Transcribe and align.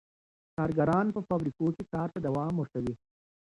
کارګران 0.55 1.05
په 1.15 1.19
فابریکو 1.27 1.65
کي 1.75 1.83
کار 1.93 2.07
ته 2.13 2.19
دوام 2.27 2.53
ورکوي. 2.57 2.93